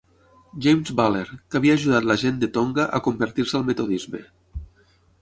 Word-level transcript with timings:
James 0.65 0.93
Buller, 0.99 1.25
que 1.35 1.59
havia 1.59 1.77
ajudat 1.79 2.09
la 2.13 2.17
gent 2.23 2.41
de 2.45 2.51
Tonga 2.57 2.89
a 3.01 3.05
convertir-se 3.11 3.57
al 3.61 3.71
metodisme. 3.73 4.27